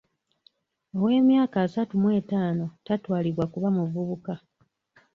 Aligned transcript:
Ow'emyaka 0.97 1.57
asatu 1.65 1.93
mu 2.01 2.09
etaano 2.19 2.65
tatwalibwa 2.85 3.45
kuba 3.53 3.67
muvubuka. 3.77 4.33